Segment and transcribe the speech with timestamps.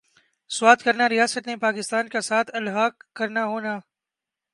[0.51, 3.77] سوات کرنا ریاست نے پاکستان کا ساتھ الحاق کرنا ہونا